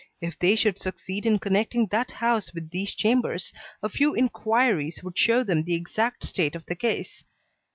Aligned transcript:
If 0.19 0.39
they 0.39 0.55
should 0.55 0.79
succeed 0.79 1.27
in 1.27 1.37
connecting 1.37 1.85
that 1.91 2.13
house 2.13 2.55
with 2.55 2.71
these 2.71 2.91
chambers, 2.91 3.53
a 3.83 3.87
few 3.87 4.15
inquiries 4.15 5.03
would 5.03 5.15
show 5.15 5.43
them 5.43 5.61
the 5.61 5.75
exact 5.75 6.23
state 6.23 6.55
of 6.55 6.65
the 6.65 6.75
case. 6.75 7.23